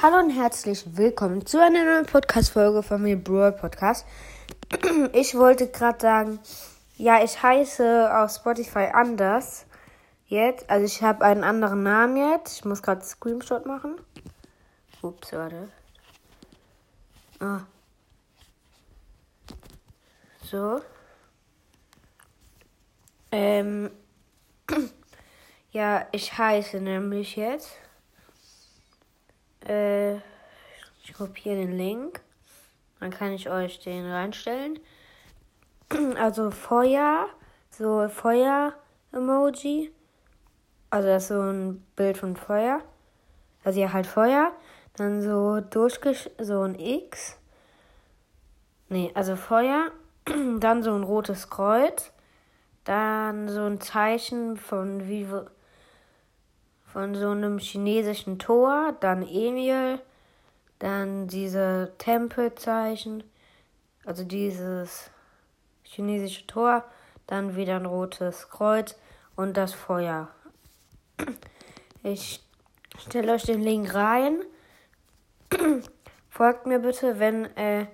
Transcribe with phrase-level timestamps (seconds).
[0.00, 4.06] Hallo und herzlich willkommen zu einer neuen Podcast-Folge von mir, Brawl Podcast.
[5.12, 6.38] Ich wollte gerade sagen,
[6.96, 9.66] ja, ich heiße auf Spotify anders
[10.28, 10.70] jetzt.
[10.70, 12.58] Also ich habe einen anderen Namen jetzt.
[12.58, 13.96] Ich muss gerade Screenshot machen.
[15.02, 15.68] Ups, warte.
[17.40, 17.62] Ah.
[20.44, 20.80] So.
[23.32, 23.90] Ähm.
[25.70, 27.72] Ja, ich heiße nämlich jetzt.
[29.66, 30.16] Äh,
[31.02, 32.20] ich kopiere den Link.
[33.00, 34.78] Dann kann ich euch den reinstellen.
[36.18, 37.28] Also Feuer,
[37.70, 39.90] so Feuer-Emoji.
[40.90, 42.82] Also das ist so ein Bild von Feuer.
[43.64, 44.52] Also ja, halt Feuer.
[44.96, 46.28] Dann so durchgesch...
[46.38, 47.38] so ein X.
[48.88, 49.92] Nee, also Feuer.
[50.60, 52.12] Dann so ein rotes Kreuz.
[52.84, 55.26] Dann so ein Zeichen von wie
[56.92, 60.00] von so einem chinesischen Tor, dann Emil,
[60.78, 63.24] dann diese Tempelzeichen,
[64.04, 65.10] also dieses
[65.82, 66.84] chinesische Tor,
[67.26, 68.96] dann wieder ein rotes Kreuz
[69.36, 70.28] und das Feuer.
[72.04, 72.40] Ich
[72.96, 74.40] stelle euch den Link rein.
[76.30, 77.86] Folgt mir bitte, wenn, äh,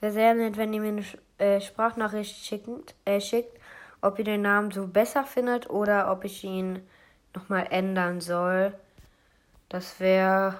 [0.00, 1.04] wäre sehr nett, wenn ihr mir eine
[1.38, 3.56] äh, Sprachnachricht schickt, äh, schickt,
[4.02, 6.80] ob ihr den Namen so besser findet oder ob ich ihn
[7.34, 8.72] nochmal ändern soll.
[9.68, 10.56] Das wäre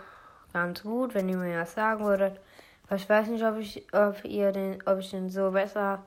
[0.52, 2.38] ganz gut, wenn ihr mir das sagen würdet.
[2.86, 6.04] Aber ich weiß nicht, ob ich, ob ihr den, ob ich den so besser,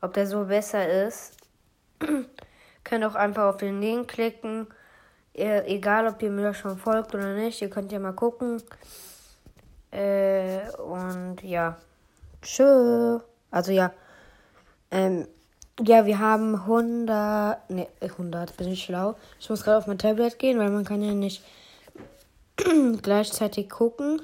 [0.00, 1.36] ob der so besser ist.
[2.84, 4.66] könnt auch einfach auf den Link klicken.
[5.32, 8.62] Ihr, egal, ob ihr mir schon folgt oder nicht, ihr könnt ja mal gucken.
[9.90, 11.76] Äh, und ja.
[12.42, 13.18] Tschö.
[13.50, 13.92] Also ja.
[14.90, 15.26] Ähm,
[15.80, 17.70] ja, wir haben 100.
[17.70, 19.16] Ne, 100, bin ich schlau.
[19.40, 21.42] Ich muss gerade auf mein Tablet gehen, weil man kann ja nicht
[23.02, 24.22] gleichzeitig gucken,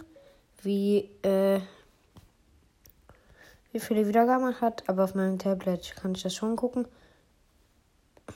[0.63, 1.61] wie, äh,
[3.73, 4.89] wie viele Wiedergaben man hat.
[4.89, 6.87] Aber auf meinem Tablet kann ich das schon gucken.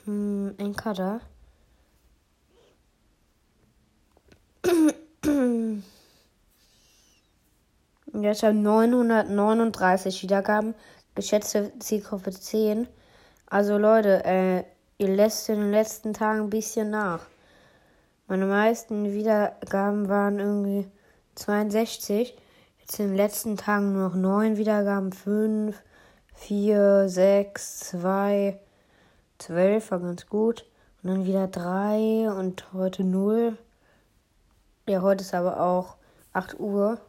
[0.05, 1.21] Hm, Enka da.
[8.13, 10.75] Jetzt haben 939 Wiedergaben.
[11.15, 12.87] Geschätzte Zielgruppe 10.
[13.47, 14.63] Also Leute, äh,
[14.97, 17.21] ihr lässt in den letzten Tagen ein bisschen nach.
[18.27, 20.87] Meine meisten Wiedergaben waren irgendwie
[21.35, 22.35] 62.
[22.79, 25.79] Jetzt in den letzten Tagen nur noch 9 Wiedergaben, 5,
[26.33, 28.59] 4, 6, 2,
[29.37, 30.65] 12 war ganz gut.
[31.03, 33.57] Und dann wieder 3 und heute 0.
[34.87, 35.97] Ja, heute ist aber auch
[36.33, 36.99] 8 Uhr.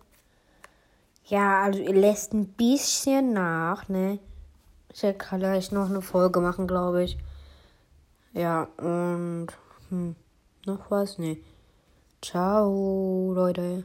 [1.25, 4.19] Ja, also ihr lässt ein bisschen nach, ne?
[4.97, 7.19] Ich werde gleich noch eine Folge machen, glaube ich.
[8.33, 9.49] Ja, und
[9.91, 10.17] hm,
[10.65, 11.19] noch was?
[11.19, 11.37] Ne.
[12.23, 13.84] Ciao, Leute.